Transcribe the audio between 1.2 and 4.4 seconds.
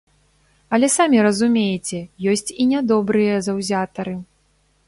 разумееце, ёсць і нядобрыя заўзятары.